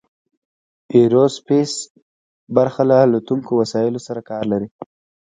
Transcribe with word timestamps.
ایرو 0.93 1.25
سپیس 1.37 1.71
برخه 2.55 2.81
له 2.89 2.95
الوتونکو 3.05 3.51
وسایلو 3.61 3.99
سره 4.07 4.21
کار 4.29 4.43
لري. 4.51 4.67